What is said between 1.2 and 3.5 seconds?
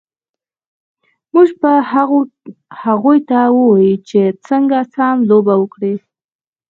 موږ به هغوی ته